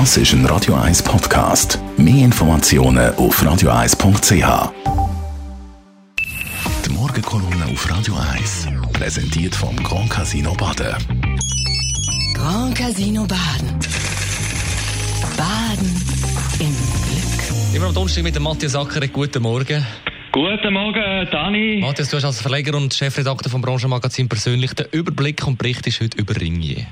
Das 0.00 0.16
ist 0.16 0.32
ein 0.32 0.44
Radio 0.46 0.74
1 0.74 1.04
Podcast. 1.04 1.78
Mehr 1.96 2.24
Informationen 2.24 3.14
auf 3.14 3.40
radio1.ch. 3.40 4.72
Die 6.84 6.90
Morgenkolumne 6.90 7.66
auf 7.72 7.88
Radio 7.88 8.16
1 8.32 8.70
präsentiert 8.92 9.54
vom 9.54 9.76
Grand 9.76 10.10
Casino 10.10 10.52
Baden. 10.54 10.96
Grand 12.34 12.76
Casino 12.76 13.24
Baden. 13.24 13.78
Baden 15.36 16.02
im 16.58 16.74
Glück. 16.74 17.76
Immer 17.76 17.86
am 17.86 17.94
Donnerstag 17.94 18.24
mit 18.24 18.34
dem 18.34 18.42
Matthias 18.42 18.74
Ackeret. 18.74 19.12
Guten 19.12 19.44
Morgen. 19.44 19.86
Guten 20.32 20.72
Morgen, 20.72 21.28
Dani. 21.30 21.78
Matthias, 21.80 22.08
du 22.08 22.16
hast 22.16 22.24
als 22.24 22.42
Verleger 22.42 22.76
und 22.76 22.92
Chefredakteur 22.92 23.48
vom 23.48 23.62
Branchenmagazin 23.62 24.28
persönlich 24.28 24.74
den 24.74 24.86
Überblick 24.90 25.46
und 25.46 25.56
Bericht 25.56 25.86
ist 25.86 26.00
heute 26.00 26.18
über 26.18 26.34
Ringier. 26.34 26.84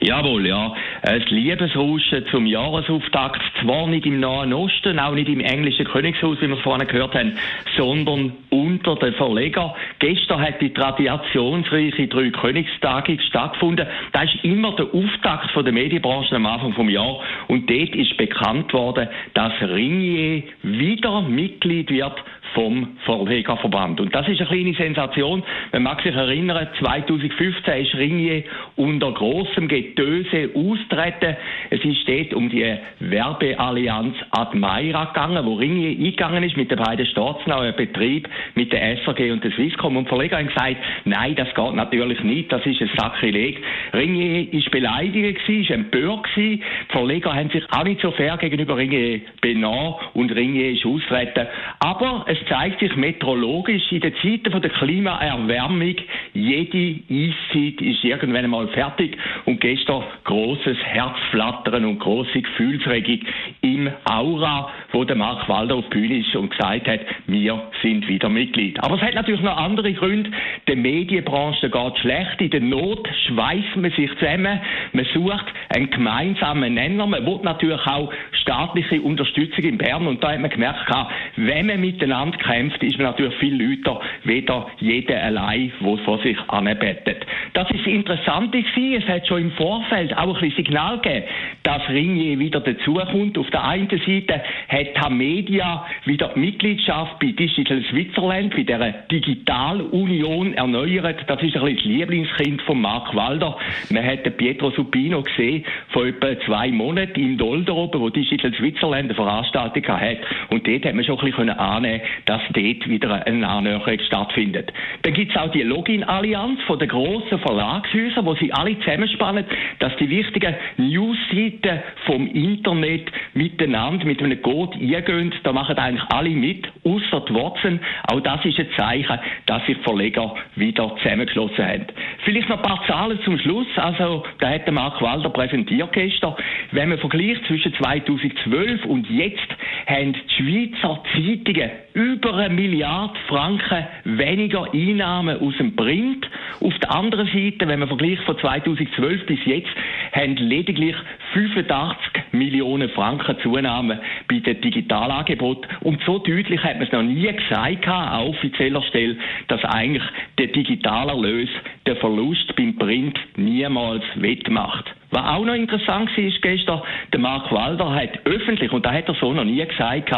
Jawohl, 0.00 0.46
ja. 0.46 0.74
Ein 1.08 1.24
Liebesrauschen 1.30 2.26
zum 2.30 2.44
Jahresauftakt, 2.44 3.40
zwar 3.62 3.86
nicht 3.86 4.04
im 4.04 4.20
Nahen 4.20 4.52
Osten, 4.52 4.98
auch 4.98 5.14
nicht 5.14 5.30
im 5.30 5.40
englischen 5.40 5.86
Königshaus, 5.86 6.36
wie 6.42 6.48
wir 6.48 6.58
es 6.58 6.62
vorhin 6.62 6.86
gehört 6.86 7.14
haben, 7.14 7.32
sondern 7.78 8.34
unter 8.50 8.94
den 8.96 9.14
Verlegern. 9.14 9.70
Gestern 10.00 10.42
hat 10.42 10.60
die 10.60 10.74
traditionsreiche 10.74 12.08
drei 12.08 12.28
Königstagung 12.28 13.18
stattgefunden. 13.20 13.86
Das 14.12 14.24
ist 14.24 14.44
immer 14.44 14.76
der 14.76 14.84
Auftakt 14.92 15.50
von 15.52 15.64
der 15.64 15.72
Medienbranche 15.72 16.36
am 16.36 16.44
Anfang 16.44 16.74
vom 16.74 16.90
Jahr. 16.90 17.20
Und 17.46 17.70
dort 17.70 17.96
ist 17.96 18.14
bekannt 18.18 18.70
worden, 18.74 19.08
dass 19.32 19.54
Ringier 19.62 20.42
wieder 20.62 21.22
Mitglied 21.22 21.88
wird 21.88 22.22
vom 22.54 22.96
Verlegerverband. 23.04 24.00
Und 24.00 24.14
das 24.14 24.26
ist 24.28 24.40
eine 24.40 24.48
kleine 24.48 24.74
Sensation. 24.74 25.42
Man 25.72 25.82
mag 25.82 26.02
sich 26.02 26.14
erinnern, 26.14 26.68
2015 26.78 27.84
ist 27.84 27.94
Ringier 27.94 28.44
unter 28.76 29.12
großem 29.12 29.68
Getöse 29.68 30.50
austreten. 30.54 31.36
Es 31.70 31.84
ist 31.84 32.08
dort 32.08 32.34
um 32.34 32.48
die 32.48 32.76
Werbeallianz 33.00 34.16
Admaira 34.30 35.06
gegangen, 35.06 35.44
wo 35.44 35.54
Ringier 35.54 35.90
eingegangen 35.90 36.42
ist 36.42 36.56
mit 36.56 36.70
den 36.70 36.78
beiden 36.78 37.06
staatsnahen 37.06 37.74
Betrieben, 37.76 38.30
mit 38.54 38.72
der 38.72 38.98
SRG 38.98 39.30
und 39.30 39.44
der 39.44 39.52
Swisscom. 39.52 39.96
Und 39.96 40.08
Verleger 40.08 40.38
haben 40.38 40.48
gesagt, 40.48 40.76
nein, 41.04 41.34
das 41.34 41.48
geht 41.54 41.74
natürlich 41.74 42.22
nicht, 42.22 42.50
das 42.52 42.64
ist 42.64 42.80
ein 42.80 42.90
Sakrileg. 42.96 43.62
Ringier 43.92 44.52
ist 44.52 44.70
beleidigt 44.70 45.44
gewesen, 45.46 45.62
ist 45.62 45.70
empört 45.70 46.24
gewesen. 46.24 46.62
Die 46.62 46.92
Verleger 46.92 47.34
haben 47.34 47.50
sich 47.50 47.64
auch 47.70 47.84
nicht 47.84 48.00
so 48.00 48.10
fair 48.12 48.36
gegenüber 48.36 48.76
Ringier 48.76 49.20
benommen 49.40 49.94
und 50.14 50.34
Ringier 50.34 50.72
ist 50.72 50.86
austreten. 50.86 51.46
Aber 51.80 52.24
es 52.26 52.37
zeigt 52.48 52.80
sich 52.80 52.94
meteorologisch 52.96 53.90
in 53.90 54.00
den 54.00 54.14
Zeiten 54.22 54.50
von 54.50 54.62
der 54.62 54.70
Klimaerwärmung, 54.70 55.96
jede 56.34 57.00
Eiszeit 57.10 57.80
ist 57.80 58.04
irgendwann 58.04 58.44
einmal 58.44 58.68
fertig 58.68 59.16
und 59.44 59.60
gestern 59.60 60.04
großes 60.24 60.76
Herzflattern 60.78 61.84
und 61.84 61.98
große 61.98 62.42
Gefühlsregung 62.42 63.20
im 63.62 63.90
Aura, 64.04 64.70
wo 64.92 65.04
der 65.04 65.16
Mark 65.16 65.48
Walder 65.48 65.76
auf 65.76 65.84
die 65.90 65.98
Bühne 65.98 66.18
ist 66.18 66.34
und 66.34 66.50
gesagt 66.50 66.88
hat, 66.88 67.00
wir 67.26 67.62
sind 67.82 68.08
wieder 68.08 68.28
Mitglied. 68.28 68.82
Aber 68.82 68.96
es 68.96 69.02
hat 69.02 69.14
natürlich 69.14 69.42
noch 69.42 69.56
andere 69.56 69.92
Gründe. 69.92 70.30
Der 70.66 70.76
Medienbranche 70.76 71.68
geht 71.68 71.98
schlecht. 71.98 72.40
In 72.40 72.50
der 72.50 72.60
Not 72.60 73.06
schweißt 73.26 73.76
man 73.76 73.90
sich 73.90 74.10
zusammen. 74.18 74.60
Man 74.92 75.06
sucht 75.12 75.46
einen 75.74 75.90
gemeinsamen 75.90 76.74
Nenner. 76.74 77.06
Man 77.06 77.26
will 77.26 77.40
natürlich 77.42 77.86
auch 77.86 78.10
staatliche 78.32 79.02
Unterstützung 79.02 79.64
in 79.64 79.78
Bern. 79.78 80.06
Und 80.06 80.24
da 80.24 80.32
hat 80.32 80.40
man 80.40 80.50
gemerkt, 80.50 80.90
wenn 81.36 81.66
man 81.66 81.80
miteinander 81.80 82.38
kämpft, 82.38 82.82
ist 82.82 82.96
man 82.96 83.08
natürlich 83.08 83.34
viel 83.36 83.62
lauter, 83.62 84.00
weder 84.24 84.68
jeder 84.78 85.22
allein, 85.22 85.72
der 85.80 85.98
vor 85.98 86.18
sich 86.22 86.38
anbettet. 86.48 87.26
Das 87.52 87.70
ist 87.70 87.86
interessant 87.86 88.52
gewesen. 88.52 89.02
Es 89.02 89.08
hat 89.08 89.26
schon 89.26 89.42
im 89.42 89.52
Vorfeld 89.52 90.16
auch 90.16 90.40
ein 90.40 90.50
Signal 90.52 90.98
gegeben, 91.00 91.26
dass 91.62 91.88
Ringier 91.88 92.38
wieder 92.38 92.60
dazukommt. 92.60 93.36
Auf 93.36 93.50
der 93.50 93.64
einen 93.64 93.88
Seite 93.88 94.42
hat 94.78 94.94
Tamedia 94.94 95.86
wieder 96.04 96.32
Mitgliedschaft 96.36 97.18
bei 97.18 97.32
Digital 97.32 97.82
Switzerland, 97.90 98.54
bei 98.54 98.62
der 98.62 98.92
Digitalunion 99.10 100.54
erneuert. 100.54 101.24
Das 101.26 101.42
ist 101.42 101.56
ein 101.56 101.64
bisschen 101.64 101.76
das 101.76 101.84
Lieblingskind 101.84 102.62
von 102.62 102.80
Mark 102.80 103.14
Walder. 103.14 103.56
Man 103.90 104.04
hat 104.04 104.36
Pietro 104.36 104.70
Supino 104.70 105.22
gesehen, 105.22 105.64
vor 105.88 106.06
etwa 106.06 106.38
zwei 106.46 106.70
Monaten 106.70 107.20
im 107.20 107.38
Dolder 107.38 107.74
oben, 107.74 108.00
wo 108.00 108.08
Digital 108.08 108.52
Switzerland 108.54 109.04
eine 109.04 109.14
Veranstaltung 109.14 109.86
hat. 109.88 110.18
Und 110.50 110.66
dort 110.66 110.84
hat 110.84 110.94
man 110.94 111.04
schon 111.04 111.18
ein 111.18 111.26
bisschen 111.26 111.50
annehmen 111.50 112.00
dass 112.24 112.42
dort 112.52 112.88
wieder 112.88 113.26
eine 113.26 113.48
Annäherung 113.48 113.98
stattfindet. 114.06 114.72
Dann 115.02 115.14
gibt 115.14 115.32
es 115.32 115.36
auch 115.36 115.50
die 115.50 115.62
Login-Allianz 115.62 116.60
von 116.66 116.78
den 116.78 116.88
grossen 116.88 117.38
Verlagshäusern, 117.38 118.26
wo 118.26 118.34
sie 118.34 118.52
alle 118.52 118.78
zusammenspannen, 118.80 119.44
dass 119.78 119.96
die 119.96 120.10
wichtigen 120.10 120.54
Newsseiten 120.76 121.80
vom 122.06 122.26
Internet 122.28 123.10
miteinander 123.34 124.04
mit 124.04 124.22
einem 124.22 124.40
Code 124.68 124.78
eingehen. 124.78 125.34
Da 125.42 125.52
machen 125.52 125.76
eigentlich 125.78 126.04
alle 126.10 126.30
mit, 126.30 126.66
außer 126.84 127.24
die 127.28 127.34
Watson. 127.34 127.80
Auch 128.10 128.20
das 128.20 128.44
ist 128.44 128.58
ein 128.58 128.68
Zeichen, 128.76 129.18
dass 129.46 129.64
sich 129.66 129.78
Verleger 129.78 130.34
wieder 130.56 130.94
zusammengeschlossen 131.02 131.64
haben. 131.64 131.86
Vielleicht 132.24 132.48
noch 132.48 132.56
ein 132.56 132.62
paar 132.62 132.84
Zahlen 132.86 133.18
zum 133.24 133.38
Schluss. 133.38 133.66
Also, 133.76 134.24
da 134.38 134.50
hat 134.50 134.66
der 134.66 134.72
Mark 134.72 135.00
Walder 135.00 135.30
präsentiert 135.30 135.92
gestern. 135.92 136.34
Wenn 136.72 136.90
man 136.90 136.98
vergleicht 136.98 137.44
zwischen 137.46 137.74
2012 137.74 138.84
und 138.84 139.08
jetzt, 139.10 139.48
haben 139.86 140.12
die 140.12 140.34
Schweizer 140.76 141.02
Zeitungen 141.12 141.70
über 141.94 142.34
eine 142.34 142.54
Milliarde 142.54 143.18
Franken 143.26 143.86
weniger 144.04 144.72
Einnahmen 144.72 145.40
aus 145.40 145.56
dem 145.58 145.74
Print. 145.74 146.28
Auf 146.60 146.76
der 146.78 146.92
anderen 146.92 147.26
Seite, 147.26 147.66
wenn 147.66 147.80
man 147.80 147.88
vergleicht 147.88 148.22
von 148.24 148.38
2012 148.38 149.26
bis 149.26 149.38
jetzt, 149.44 149.70
haben 150.12 150.36
lediglich 150.36 150.96
85 151.32 152.32
Millionen 152.32 152.88
Franken 152.90 153.36
Zunahme 153.42 154.00
bei 154.28 154.38
den 154.40 154.60
Digitalangeboten. 154.60 155.68
Und 155.80 156.02
so 156.04 156.18
deutlich 156.18 156.62
hat 156.62 156.74
man 156.74 156.86
es 156.86 156.92
noch 156.92 157.02
nie 157.02 157.32
gesagt, 157.32 157.88
an 157.88 158.28
offizieller 158.28 158.82
Stelle, 158.82 159.16
dass 159.48 159.64
eigentlich 159.64 160.04
der 160.38 160.48
Digitalerlös 160.48 161.48
den 161.86 161.96
Verlust 161.96 162.54
beim 162.56 162.76
Print 162.76 163.18
niemals 163.36 164.04
wettmacht. 164.16 164.94
Was 165.10 165.24
auch 165.24 165.44
noch 165.44 165.54
interessant 165.54 166.10
war, 166.16 166.24
ist 166.24 166.42
gestern, 166.42 166.82
der 167.12 167.20
Mark 167.20 167.50
Walder 167.50 167.94
hat 167.94 168.26
öffentlich, 168.26 168.70
und 168.72 168.84
da 168.84 168.92
hat 168.92 169.08
er 169.08 169.14
so 169.14 169.32
noch 169.32 169.44
nie 169.44 169.64
gesagt, 169.64 170.12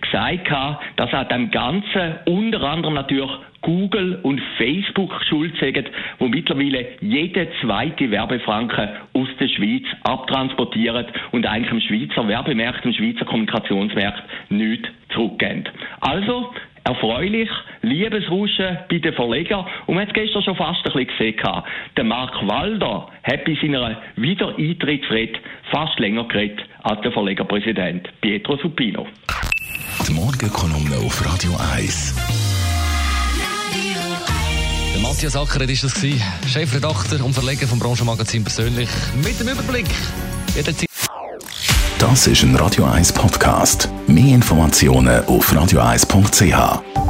gesagt, 0.00 0.50
dass 0.96 1.12
er 1.12 1.24
dem 1.26 1.50
Ganzen 1.50 2.14
unter 2.24 2.62
anderem 2.62 2.94
natürlich 2.94 3.30
Google 3.62 4.18
und 4.22 4.40
Facebook 4.56 5.12
schuld 5.28 5.54
sagen, 5.60 5.84
wo 6.18 6.28
mittlerweile 6.28 6.86
jede 7.00 7.48
zweite 7.60 8.10
Werbefranke 8.10 8.96
aus 9.12 9.28
der 9.38 9.48
Schweiz 9.48 9.84
abtransportiert 10.04 11.12
und 11.32 11.46
eigentlich 11.46 11.70
im 11.70 11.80
Schweizer 11.80 12.26
Werbemarkt, 12.26 12.84
im 12.86 12.94
Schweizer 12.94 13.26
Kommunikationsmarkt 13.26 14.22
nichts 14.48 14.88
zurückgeben. 15.10 15.64
Also, 16.00 16.54
erfreulich, 16.84 17.50
Liebesrauschen 17.82 18.78
bei 18.88 18.98
den 18.98 19.14
Verlegern. 19.14 19.66
Und 19.86 19.94
man 19.94 20.06
hat 20.06 20.14
gestern 20.14 20.42
schon 20.42 20.56
fast 20.56 20.84
ein 20.86 20.92
bisschen 20.92 21.36
gesehen, 21.36 21.62
der 21.96 22.04
Mark 22.04 22.34
Walder 22.46 23.08
hat 23.22 23.44
bei 23.44 23.56
seiner 23.60 24.00
Wiedereintrittsrede 24.16 25.38
fast 25.70 25.98
länger 25.98 26.24
geredet 26.28 26.60
als 26.82 27.00
der 27.02 27.12
Verlegerpräsident 27.12 28.08
Pietro 28.20 28.56
Supino. 28.56 29.06
Die 30.06 30.12
Morgenkolumne 30.12 30.96
auf 30.96 31.24
Radio 31.24 31.52
1. 31.74 32.16
Der 34.94 35.02
Matthias 35.02 35.36
Ackeret 35.36 35.68
war 35.68 35.90
das, 35.90 36.52
Chefredakteur 36.52 37.24
und 37.24 37.32
Verleger 37.32 37.66
vom 37.66 37.78
Branchenmagazin 37.78 38.42
persönlich, 38.44 38.88
mit 39.24 39.38
dem 39.40 39.48
Überblick. 39.48 39.86
Das 41.98 42.26
ist 42.26 42.42
ein 42.42 42.56
Radio 42.56 42.84
1 42.84 43.12
Podcast. 43.12 43.88
Mehr 44.06 44.34
Informationen 44.34 45.24
auf 45.26 45.52
radio1.ch. 45.52 47.09